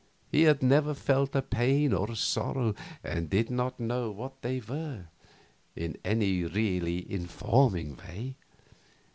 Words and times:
He 0.31 0.45
had 0.49 0.63
never 0.63 0.95
felt 0.95 1.35
a 1.35 1.43
pain 1.43 1.93
or 1.93 2.09
a 2.09 2.15
sorrow, 2.15 2.73
and 3.03 3.29
did 3.29 3.51
not 3.51 3.79
know 3.79 4.09
what 4.09 4.41
they 4.41 4.59
were, 4.59 5.05
in 5.75 5.95
any 6.03 6.43
really 6.43 7.05
informing 7.13 7.97
way. 7.97 8.33